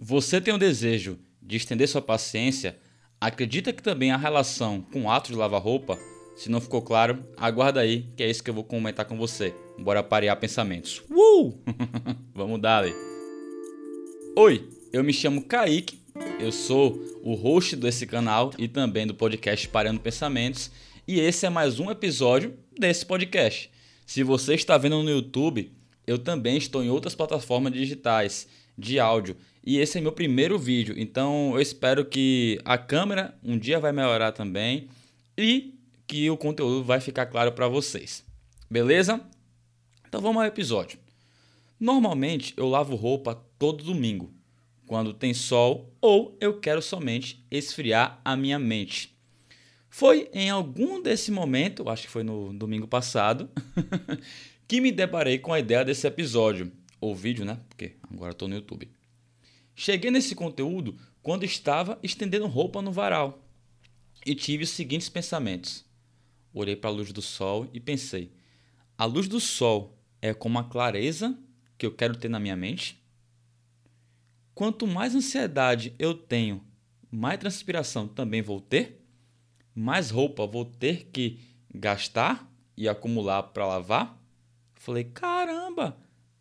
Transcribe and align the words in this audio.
Você 0.00 0.40
tem 0.40 0.54
o 0.54 0.58
desejo 0.58 1.18
de 1.42 1.56
estender 1.56 1.88
sua 1.88 2.00
paciência? 2.00 2.78
Acredita 3.20 3.72
que 3.72 3.82
também 3.82 4.12
há 4.12 4.16
relação 4.16 4.80
com 4.80 5.02
o 5.02 5.10
ato 5.10 5.32
de 5.32 5.36
lavar 5.36 5.60
roupa? 5.60 5.98
Se 6.36 6.48
não 6.48 6.60
ficou 6.60 6.80
claro, 6.80 7.24
aguarda 7.36 7.80
aí, 7.80 8.06
que 8.16 8.22
é 8.22 8.30
isso 8.30 8.44
que 8.44 8.48
eu 8.48 8.54
vou 8.54 8.62
comentar 8.62 9.04
com 9.06 9.18
você. 9.18 9.52
Bora 9.76 10.00
parear 10.00 10.38
pensamentos. 10.38 11.02
Uh! 11.10 11.52
Vamos 12.32 12.60
dar 12.60 12.84
aí. 12.84 12.94
Oi, 14.36 14.68
eu 14.92 15.02
me 15.02 15.12
chamo 15.12 15.42
Kaique, 15.42 15.98
eu 16.38 16.52
sou 16.52 16.96
o 17.24 17.34
host 17.34 17.74
desse 17.74 18.06
canal 18.06 18.52
e 18.56 18.68
também 18.68 19.04
do 19.04 19.16
podcast 19.16 19.68
Pareando 19.68 19.98
Pensamentos, 19.98 20.70
e 21.08 21.18
esse 21.18 21.44
é 21.44 21.50
mais 21.50 21.80
um 21.80 21.90
episódio 21.90 22.56
desse 22.78 23.04
podcast. 23.04 23.68
Se 24.06 24.22
você 24.22 24.54
está 24.54 24.78
vendo 24.78 25.02
no 25.02 25.10
YouTube, 25.10 25.72
eu 26.06 26.18
também 26.18 26.56
estou 26.56 26.84
em 26.84 26.88
outras 26.88 27.16
plataformas 27.16 27.72
digitais 27.72 28.46
de 28.78 29.00
áudio 29.00 29.36
e 29.68 29.76
esse 29.76 29.98
é 29.98 30.00
meu 30.00 30.12
primeiro 30.12 30.58
vídeo, 30.58 30.94
então 30.96 31.50
eu 31.52 31.60
espero 31.60 32.02
que 32.02 32.58
a 32.64 32.78
câmera 32.78 33.38
um 33.44 33.58
dia 33.58 33.78
vai 33.78 33.92
melhorar 33.92 34.32
também 34.32 34.88
e 35.36 35.74
que 36.06 36.30
o 36.30 36.38
conteúdo 36.38 36.82
vai 36.82 37.00
ficar 37.02 37.26
claro 37.26 37.52
para 37.52 37.68
vocês. 37.68 38.24
Beleza? 38.70 39.20
Então 40.08 40.22
vamos 40.22 40.40
ao 40.40 40.48
episódio. 40.48 40.98
Normalmente 41.78 42.54
eu 42.56 42.66
lavo 42.66 42.96
roupa 42.96 43.44
todo 43.58 43.84
domingo, 43.84 44.32
quando 44.86 45.12
tem 45.12 45.34
sol 45.34 45.94
ou 46.00 46.34
eu 46.40 46.58
quero 46.58 46.80
somente 46.80 47.44
esfriar 47.50 48.22
a 48.24 48.34
minha 48.34 48.58
mente. 48.58 49.14
Foi 49.90 50.30
em 50.32 50.48
algum 50.48 51.02
desse 51.02 51.30
momento, 51.30 51.90
acho 51.90 52.04
que 52.04 52.10
foi 52.10 52.22
no 52.22 52.54
domingo 52.54 52.88
passado, 52.88 53.50
que 54.66 54.80
me 54.80 54.90
deparei 54.90 55.38
com 55.38 55.52
a 55.52 55.60
ideia 55.60 55.84
desse 55.84 56.06
episódio, 56.06 56.72
ou 56.98 57.14
vídeo, 57.14 57.44
né? 57.44 57.58
Porque 57.68 57.96
agora 58.10 58.32
estou 58.32 58.48
no 58.48 58.54
YouTube. 58.54 58.96
Cheguei 59.80 60.10
nesse 60.10 60.34
conteúdo 60.34 60.98
quando 61.22 61.44
estava 61.44 62.00
estendendo 62.02 62.48
roupa 62.48 62.82
no 62.82 62.90
varal 62.90 63.44
e 64.26 64.34
tive 64.34 64.64
os 64.64 64.70
seguintes 64.70 65.08
pensamentos. 65.08 65.84
Olhei 66.52 66.74
para 66.74 66.90
a 66.90 66.92
luz 66.92 67.12
do 67.12 67.22
sol 67.22 67.70
e 67.72 67.78
pensei: 67.78 68.32
a 68.98 69.04
luz 69.04 69.28
do 69.28 69.38
sol 69.38 69.96
é 70.20 70.34
como 70.34 70.58
a 70.58 70.64
clareza 70.64 71.38
que 71.78 71.86
eu 71.86 71.94
quero 71.94 72.16
ter 72.16 72.28
na 72.28 72.40
minha 72.40 72.56
mente? 72.56 73.00
Quanto 74.52 74.84
mais 74.84 75.14
ansiedade 75.14 75.94
eu 75.96 76.12
tenho, 76.12 76.60
mais 77.08 77.38
transpiração 77.38 78.08
também 78.08 78.42
vou 78.42 78.60
ter? 78.60 79.00
Mais 79.72 80.10
roupa 80.10 80.44
vou 80.44 80.64
ter 80.64 81.04
que 81.12 81.38
gastar 81.72 82.52
e 82.76 82.88
acumular 82.88 83.44
para 83.44 83.64
lavar? 83.64 84.20
Falei: 84.74 85.04
caramba, 85.04 85.96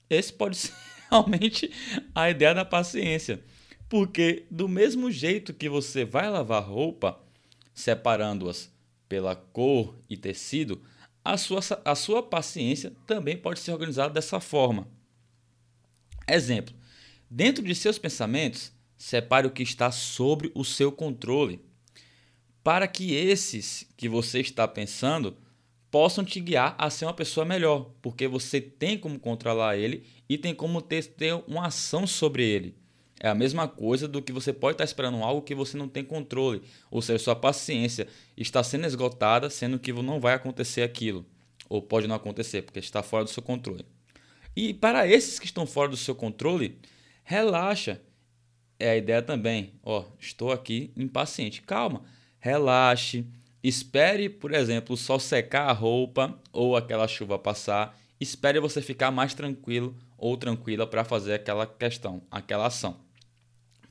esse 0.09 0.33
pode 0.33 0.58
ser 0.58 0.97
realmente 1.09 1.72
a 2.13 2.30
ideia 2.30 2.53
da 2.53 2.66
paciência. 2.66 3.44
Porque 3.89 4.45
do 4.52 4.67
mesmo 4.67 5.09
jeito 5.09 5.53
que 5.53 5.69
você 5.69 6.03
vai 6.03 6.30
lavar 6.30 6.64
roupa, 6.64 7.19
separando-as 7.73 8.69
pela 9.08 9.36
cor 9.36 9.95
e 10.09 10.17
tecido, 10.17 10.81
a 11.23 11.38
sua, 11.38 11.59
a 11.83 11.95
sua 11.95 12.23
paciência 12.23 12.94
também 13.05 13.38
pode 13.38 13.59
ser 13.59 13.72
organizada 13.72 14.14
dessa 14.14 14.39
forma. 14.39 14.88
Exemplo: 16.27 16.75
dentro 17.30 17.64
de 17.64 17.73
seus 17.73 17.97
pensamentos, 17.97 18.71
separe 18.97 19.47
o 19.47 19.52
que 19.52 19.64
está 19.64 19.92
sobre 19.92 20.52
o 20.53 20.66
seu 20.66 20.92
controle, 20.92 21.61
para 22.64 22.88
que 22.88 23.14
esses 23.14 23.88
que 23.95 24.09
você 24.09 24.42
está 24.42 24.67
pensando 24.67 25.38
possam 25.89 26.23
te 26.23 26.39
guiar 26.39 26.75
a 26.77 26.89
ser 26.89 27.05
uma 27.05 27.13
pessoa 27.13 27.45
melhor, 27.45 27.91
porque 28.02 28.27
você 28.27 28.59
tem 28.59 28.97
como 28.97 29.19
controlar 29.19 29.77
ele 29.77 30.03
e 30.27 30.38
tem 30.38 30.53
como 30.53 30.81
ter, 30.81 31.05
ter 31.05 31.33
uma 31.47 31.67
ação 31.67 32.05
sobre 32.05 32.43
ele. 32.43 32.75
É 33.19 33.30
a 33.30 33.35
mesma 33.35 33.67
coisa 33.67 34.08
do 34.08 34.21
que 34.21 34.31
você 34.31 34.53
pode 34.53 34.75
estar 34.75 34.83
esperando 34.83 35.23
algo 35.23 35.41
que 35.41 35.55
você 35.55 35.75
não 35.75 35.88
tem 35.88 36.03
controle, 36.03 36.61
ou 36.91 37.02
seja, 37.02 37.23
sua 37.23 37.35
paciência 37.35 38.08
está 38.35 38.63
sendo 38.63 38.85
esgotada, 38.85 39.49
sendo 39.49 39.80
que 39.80 39.91
não 39.91 40.19
vai 40.19 40.35
acontecer 40.35 40.83
aquilo, 40.83 41.25
ou 41.67 41.81
pode 41.81 42.08
não 42.08 42.15
acontecer 42.15 42.61
porque 42.61 42.80
está 42.80 43.02
fora 43.02 43.23
do 43.23 43.30
seu 43.30 43.42
controle. 43.42 43.86
E 44.55 44.73
para 44.73 45.08
esses 45.08 45.39
que 45.39 45.45
estão 45.45 45.65
fora 45.65 45.89
do 45.89 45.97
seu 45.97 46.15
controle, 46.15 46.80
relaxa. 47.23 48.02
É 48.80 48.92
a 48.92 48.97
ideia 48.97 49.21
também. 49.21 49.73
Ó, 49.83 50.05
estou 50.20 50.52
aqui 50.52 50.92
impaciente. 50.95 51.61
Calma, 51.61 52.03
relaxe 52.39 53.26
Espere, 53.67 54.30
por 54.30 54.54
exemplo, 54.54 54.94
o 54.94 54.98
sol 54.98 55.20
secar 55.20 55.67
a 55.67 55.73
roupa 55.73 56.39
ou 56.54 56.78
aquela 56.78 57.05
chuva 57.05 57.38
passar. 57.38 58.00
Espere 58.17 58.61
você 58.61 58.82
ficar 58.82 59.11
mais 59.11 59.33
tranquilo 59.33 59.94
ou 60.17 60.38
tranquila 60.38 60.88
para 60.88 61.04
fazer 61.04 61.33
aquela 61.33 61.67
questão, 61.67 62.22
aquela 62.32 62.67
ação. 62.67 62.95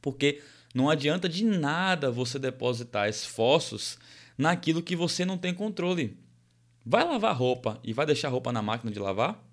Porque 0.00 0.40
não 0.74 0.88
adianta 0.88 1.28
de 1.28 1.44
nada 1.44 2.10
você 2.10 2.38
depositar 2.38 3.06
esforços 3.06 3.98
naquilo 4.38 4.82
que 4.82 4.96
você 4.96 5.26
não 5.26 5.36
tem 5.36 5.52
controle. 5.52 6.16
Vai 6.82 7.04
lavar 7.04 7.36
roupa 7.36 7.78
e 7.84 7.92
vai 7.92 8.06
deixar 8.06 8.28
a 8.28 8.30
roupa 8.30 8.50
na 8.50 8.62
máquina 8.62 8.90
de 8.90 8.98
lavar? 8.98 9.44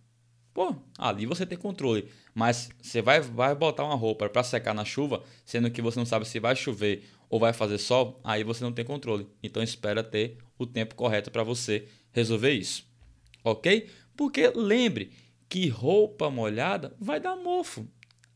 Pô, 0.54 0.76
ali 0.98 1.26
você 1.26 1.46
tem 1.46 1.58
controle. 1.58 2.08
Mas 2.34 2.70
você 2.82 3.02
vai, 3.02 3.22
vai 3.22 3.56
botar 3.56 3.84
uma 3.84 3.96
roupa 3.96 4.30
para 4.30 4.44
secar 4.44 4.74
na 4.74 4.86
chuva, 4.86 5.24
sendo 5.46 5.72
que 5.72 5.82
você 5.82 6.00
não 6.00 6.06
sabe 6.06 6.28
se 6.28 6.40
vai 6.40 6.56
chover 6.56 7.04
ou 7.30 7.40
vai 7.40 7.52
fazer 7.54 7.80
sol, 7.80 8.20
aí 8.24 8.44
você 8.44 8.64
não 8.64 8.72
tem 8.72 8.86
controle. 8.86 9.28
Então 9.42 9.64
espera 9.64 10.04
ter 10.04 10.38
o 10.58 10.66
tempo 10.66 10.94
correto 10.94 11.32
para 11.32 11.44
você 11.44 11.88
resolver 12.12 12.52
isso. 12.52 12.86
Ok? 13.44 13.90
Porque 14.16 14.52
lembre 14.56 15.12
que 15.50 15.68
roupa 15.68 16.30
molhada 16.30 16.96
vai 17.00 17.20
dar 17.20 17.36
mofo. 17.36 17.88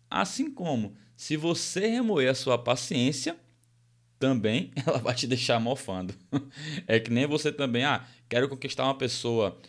Assim 0.10 0.50
como 0.50 0.96
se 1.16 1.38
você 1.38 1.88
remoer 1.88 2.32
a 2.32 2.36
sua 2.36 2.58
paciência, 2.58 3.38
também 4.20 4.72
ela 4.86 4.98
vai 5.00 5.16
te 5.16 5.28
deixar 5.28 5.60
mofando. 5.60 6.14
É 6.88 7.00
que 7.00 7.12
nem 7.12 7.28
você 7.28 7.52
também, 7.52 7.84
ah, 7.84 8.06
quero 8.30 8.50
conquistar 8.50 8.86
uma 8.86 8.98
pessoa. 8.98 9.60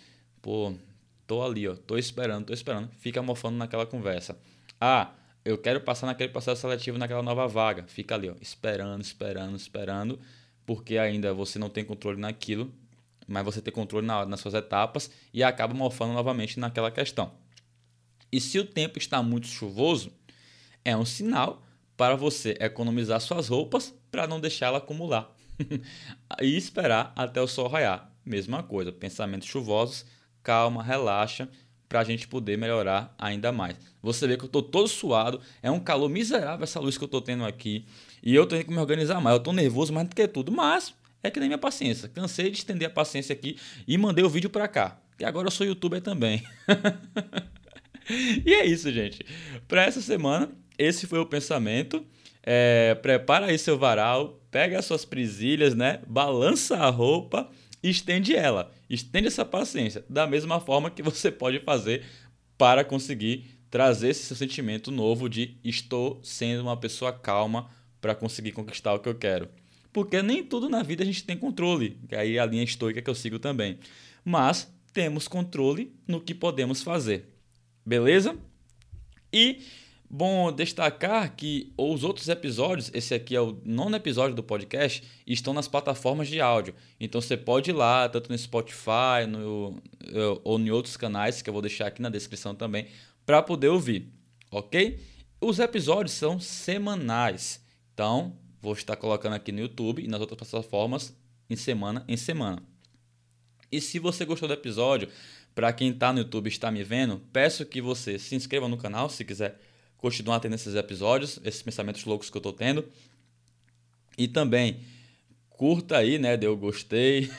Pô, 0.40 0.72
tô 1.28 1.42
ali, 1.42 1.68
ó, 1.68 1.76
tô 1.76 1.96
esperando, 1.98 2.46
tô 2.46 2.52
esperando. 2.54 2.88
Fica 2.98 3.22
mofando 3.22 3.58
naquela 3.58 3.86
conversa. 3.86 4.36
Ah, 4.80 5.12
eu 5.44 5.58
quero 5.58 5.80
passar 5.82 6.06
naquele 6.06 6.32
processo 6.32 6.62
seletivo 6.62 6.98
naquela 6.98 7.22
nova 7.22 7.46
vaga. 7.46 7.84
Fica 7.86 8.14
ali, 8.14 8.30
ó, 8.30 8.34
esperando, 8.40 9.02
esperando, 9.02 9.54
esperando, 9.54 10.18
porque 10.66 10.96
ainda 10.96 11.32
você 11.34 11.58
não 11.58 11.68
tem 11.68 11.84
controle 11.84 12.18
naquilo, 12.18 12.72
mas 13.26 13.44
você 13.44 13.60
tem 13.60 13.72
controle 13.72 14.06
na, 14.06 14.24
nas 14.24 14.40
suas 14.40 14.54
etapas 14.54 15.10
e 15.32 15.44
acaba 15.44 15.74
mofando 15.74 16.14
novamente 16.14 16.58
naquela 16.58 16.90
questão. 16.90 17.30
E 18.32 18.40
se 18.40 18.58
o 18.58 18.64
tempo 18.64 18.98
está 18.98 19.22
muito 19.22 19.46
chuvoso, 19.46 20.10
é 20.82 20.96
um 20.96 21.04
sinal 21.04 21.62
para 21.94 22.16
você 22.16 22.56
economizar 22.58 23.20
suas 23.20 23.48
roupas 23.48 23.94
para 24.10 24.26
não 24.26 24.40
deixá-la 24.40 24.78
acumular. 24.78 25.30
e 26.40 26.56
esperar 26.56 27.12
até 27.14 27.40
o 27.40 27.46
sol 27.46 27.68
raiar. 27.68 28.10
Mesma 28.24 28.62
coisa, 28.62 28.92
pensamentos 28.92 29.48
chuvosos, 29.48 30.06
calma, 30.48 30.82
relaxa, 30.82 31.46
para 31.90 32.00
a 32.00 32.04
gente 32.04 32.26
poder 32.26 32.56
melhorar 32.56 33.14
ainda 33.18 33.52
mais. 33.52 33.76
Você 34.02 34.26
vê 34.26 34.34
que 34.34 34.44
eu 34.44 34.46
estou 34.46 34.62
todo 34.62 34.88
suado, 34.88 35.42
é 35.62 35.70
um 35.70 35.78
calor 35.78 36.08
miserável 36.08 36.64
essa 36.64 36.80
luz 36.80 36.96
que 36.96 37.04
eu 37.04 37.06
estou 37.06 37.20
tendo 37.20 37.44
aqui, 37.44 37.84
e 38.22 38.34
eu 38.34 38.46
tenho 38.46 38.64
que 38.64 38.70
me 38.70 38.78
organizar 38.78 39.20
mais. 39.20 39.34
Eu 39.34 39.38
estou 39.40 39.52
nervoso 39.52 39.92
mais 39.92 40.08
do 40.08 40.16
que 40.16 40.26
tudo, 40.26 40.50
mas 40.50 40.94
é 41.22 41.30
que 41.30 41.38
nem 41.38 41.50
minha 41.50 41.58
paciência. 41.58 42.08
Cansei 42.08 42.50
de 42.50 42.56
estender 42.56 42.88
a 42.88 42.90
paciência 42.90 43.34
aqui 43.34 43.58
e 43.86 43.98
mandei 43.98 44.24
o 44.24 44.28
vídeo 44.30 44.48
para 44.48 44.66
cá. 44.66 44.98
E 45.20 45.24
agora 45.24 45.48
eu 45.48 45.50
sou 45.50 45.66
youtuber 45.66 46.00
também. 46.00 46.42
e 48.46 48.54
é 48.54 48.64
isso, 48.64 48.90
gente. 48.90 49.26
Para 49.66 49.84
essa 49.84 50.00
semana, 50.00 50.50
esse 50.78 51.06
foi 51.06 51.18
o 51.18 51.26
pensamento. 51.26 52.02
É, 52.42 52.94
prepara 53.02 53.46
aí 53.46 53.58
seu 53.58 53.76
varal, 53.76 54.40
pega 54.50 54.78
as 54.78 54.86
suas 54.86 55.04
presilhas, 55.04 55.74
né? 55.74 56.00
Balança 56.06 56.78
a 56.78 56.88
roupa 56.88 57.50
estende 57.82 58.34
ela, 58.34 58.72
estende 58.88 59.28
essa 59.28 59.44
paciência, 59.44 60.04
da 60.08 60.26
mesma 60.26 60.60
forma 60.60 60.90
que 60.90 61.02
você 61.02 61.30
pode 61.30 61.60
fazer 61.60 62.04
para 62.56 62.84
conseguir 62.84 63.58
trazer 63.70 64.08
esse 64.08 64.24
seu 64.24 64.36
sentimento 64.36 64.90
novo 64.90 65.28
de 65.28 65.56
estou 65.62 66.20
sendo 66.22 66.62
uma 66.62 66.76
pessoa 66.76 67.12
calma 67.12 67.70
para 68.00 68.14
conseguir 68.14 68.52
conquistar 68.52 68.94
o 68.94 68.98
que 68.98 69.08
eu 69.08 69.14
quero. 69.14 69.48
Porque 69.92 70.22
nem 70.22 70.44
tudo 70.44 70.68
na 70.68 70.82
vida 70.82 71.02
a 71.02 71.06
gente 71.06 71.24
tem 71.24 71.36
controle, 71.36 71.98
que 72.08 72.14
aí 72.14 72.38
a 72.38 72.46
linha 72.46 72.62
estoica 72.62 73.02
que 73.02 73.10
eu 73.10 73.14
sigo 73.14 73.38
também. 73.38 73.78
Mas 74.24 74.72
temos 74.92 75.28
controle 75.28 75.92
no 76.06 76.20
que 76.20 76.34
podemos 76.34 76.82
fazer. 76.82 77.28
Beleza? 77.84 78.36
E 79.32 79.62
Bom 80.10 80.50
destacar 80.50 81.36
que 81.36 81.70
os 81.76 82.02
outros 82.02 82.28
episódios, 82.30 82.90
esse 82.94 83.12
aqui 83.12 83.36
é 83.36 83.40
o 83.42 83.60
nono 83.62 83.94
episódio 83.94 84.34
do 84.34 84.42
podcast, 84.42 85.02
estão 85.26 85.52
nas 85.52 85.68
plataformas 85.68 86.28
de 86.28 86.40
áudio. 86.40 86.74
Então 86.98 87.20
você 87.20 87.36
pode 87.36 87.70
ir 87.70 87.74
lá, 87.74 88.08
tanto 88.08 88.30
no 88.32 88.38
Spotify 88.38 89.26
no, 89.28 89.82
ou 90.42 90.58
em 90.58 90.70
outros 90.70 90.96
canais, 90.96 91.42
que 91.42 91.50
eu 91.50 91.52
vou 91.52 91.60
deixar 91.60 91.88
aqui 91.88 92.00
na 92.00 92.08
descrição 92.08 92.54
também, 92.54 92.86
para 93.26 93.42
poder 93.42 93.68
ouvir, 93.68 94.10
ok? 94.50 94.98
Os 95.42 95.58
episódios 95.58 96.14
são 96.14 96.40
semanais, 96.40 97.62
então 97.92 98.34
vou 98.62 98.72
estar 98.72 98.96
colocando 98.96 99.34
aqui 99.34 99.52
no 99.52 99.60
YouTube 99.60 100.02
e 100.02 100.08
nas 100.08 100.22
outras 100.22 100.50
plataformas 100.50 101.14
em 101.50 101.56
semana 101.56 102.02
em 102.08 102.16
semana. 102.16 102.62
E 103.70 103.78
se 103.78 103.98
você 103.98 104.24
gostou 104.24 104.48
do 104.48 104.54
episódio, 104.54 105.10
para 105.54 105.70
quem 105.70 105.90
está 105.90 106.14
no 106.14 106.20
YouTube 106.20 106.46
e 106.46 106.48
está 106.48 106.70
me 106.70 106.82
vendo, 106.82 107.20
peço 107.30 107.66
que 107.66 107.82
você 107.82 108.18
se 108.18 108.34
inscreva 108.34 108.68
no 108.68 108.78
canal 108.78 109.10
se 109.10 109.22
quiser 109.22 109.60
continuar 109.98 110.40
tendo 110.40 110.54
esses 110.54 110.74
episódios, 110.74 111.38
esses 111.44 111.60
pensamentos 111.60 112.04
loucos 112.04 112.30
que 112.30 112.36
eu 112.36 112.40
tô 112.40 112.52
tendo. 112.52 112.84
E 114.16 114.26
também 114.26 114.80
curta 115.50 115.98
aí, 115.98 116.18
né? 116.18 116.36
Deu 116.36 116.56
gostei 116.56 117.30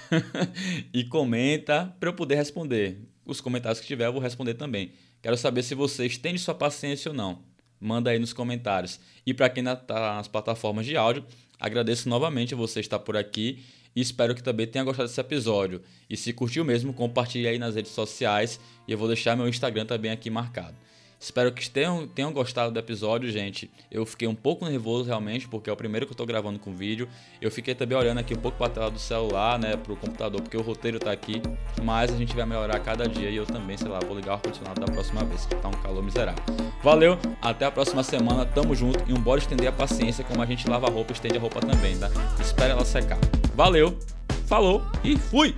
e 0.94 1.04
comenta 1.06 1.96
para 2.00 2.10
eu 2.10 2.14
poder 2.14 2.36
responder. 2.36 3.02
Os 3.26 3.42
comentários 3.42 3.80
que 3.80 3.88
tiver 3.88 4.06
eu 4.06 4.14
vou 4.14 4.22
responder 4.22 4.54
também. 4.54 4.92
Quero 5.22 5.38
saber 5.38 5.64
se 5.64 5.74
você 5.74 6.06
estende 6.06 6.40
sua 6.40 6.54
paciência 6.54 7.10
ou 7.10 7.16
não. 7.16 7.44
Manda 7.80 8.10
aí 8.10 8.20
nos 8.20 8.34
comentários. 8.34 9.00
E 9.26 9.34
para 9.34 9.50
quem 9.50 9.64
está 9.64 10.16
nas 10.16 10.28
plataformas 10.28 10.86
de 10.86 10.98
áudio, 10.98 11.26
agradeço 11.60 12.10
novamente 12.10 12.56
você 12.56 12.80
estar 12.80 13.00
por 13.00 13.16
aqui 13.16 13.64
e 13.96 14.02
espero 14.02 14.36
que 14.36 14.44
também 14.44 14.68
tenha 14.68 14.84
gostado 14.84 15.08
desse 15.08 15.20
episódio. 15.20 15.82
E 16.10 16.18
se 16.18 16.34
curtiu 16.34 16.66
mesmo, 16.66 16.94
compartilhe 16.94 17.48
aí 17.48 17.58
nas 17.58 17.76
redes 17.76 17.92
sociais 17.92 18.60
e 18.88 18.92
eu 18.92 18.98
vou 18.98 19.08
deixar 19.08 19.36
meu 19.36 19.48
Instagram 19.48 19.86
também 19.86 20.12
aqui 20.12 20.30
marcado. 20.30 20.76
Espero 21.20 21.52
que 21.52 21.70
tenham, 21.70 22.08
tenham 22.08 22.32
gostado 22.32 22.72
do 22.72 22.80
episódio, 22.80 23.30
gente. 23.30 23.70
Eu 23.92 24.06
fiquei 24.06 24.26
um 24.26 24.34
pouco 24.34 24.66
nervoso 24.66 25.04
realmente, 25.04 25.50
porque 25.50 25.70
é 25.70 25.74
o 25.74 25.76
primeiro 25.76 26.06
que 26.06 26.14
eu 26.14 26.16
tô 26.16 26.26
gravando 26.26 26.58
com 26.58 26.74
vídeo. 26.74 27.10
Eu 27.42 27.52
fiquei 27.52 27.76
também 27.76 27.98
olhando 27.98 28.20
aqui 28.20 28.34
um 28.34 28.38
pouco 28.38 28.58
pra 28.58 28.70
tela 28.70 28.90
do 28.90 28.98
celular, 28.98 29.60
né, 29.60 29.76
pro 29.76 29.98
computador, 29.98 30.42
porque 30.42 30.56
o 30.56 30.62
roteiro 30.62 30.98
tá 30.98 31.12
aqui. 31.12 31.42
Mas 31.84 32.14
a 32.14 32.16
gente 32.16 32.34
vai 32.34 32.46
melhorar 32.46 32.80
cada 32.80 33.06
dia 33.06 33.30
e 33.30 33.36
eu 33.36 33.46
também, 33.46 33.76
sei 33.76 33.90
lá, 33.90 34.00
vou 34.00 34.16
ligar 34.16 34.32
o 34.32 34.36
ar-condicionado 34.36 34.80
da 34.80 34.88
próxima 34.88 35.26
vez, 35.26 35.46
que 35.46 35.56
tá 35.56 35.68
um 35.68 35.72
calor 35.72 36.02
miserável. 36.02 36.42
Valeu, 36.82 37.20
até 37.42 37.66
a 37.66 37.72
próxima 37.72 38.02
semana, 38.02 38.46
tamo 38.46 38.74
junto 38.74 39.04
e 39.06 39.12
um 39.12 39.20
bora 39.20 39.42
estender 39.42 39.68
a 39.68 39.74
paciência 39.74 40.24
como 40.24 40.42
a 40.42 40.46
gente 40.46 40.70
lava 40.70 40.88
a 40.88 40.90
roupa, 40.90 41.12
estende 41.12 41.38
a 41.38 41.42
roupa 41.42 41.60
também, 41.60 41.98
tá? 42.00 42.10
Espera 42.40 42.72
ela 42.72 42.86
secar. 42.86 43.20
Valeu, 43.54 44.00
falou 44.48 44.82
e 45.04 45.18
fui! 45.18 45.54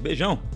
Beijão! 0.00 0.55